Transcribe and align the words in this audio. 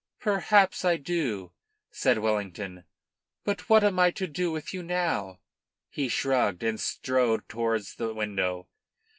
"Perhaps 0.21 0.83
I 0.83 0.97
do," 0.97 1.51
said 1.91 2.17
Wellington. 2.17 2.85
"But 3.43 3.69
what 3.69 3.83
am 3.83 3.99
I 3.99 4.09
to 4.09 4.25
do 4.25 4.51
with 4.51 4.73
you 4.73 4.81
now?" 4.81 5.37
He 5.91 6.09
shrugged, 6.09 6.63
and 6.63 6.79
strode 6.79 7.47
towards 7.47 7.93
the 7.97 8.11
window. 8.11 8.67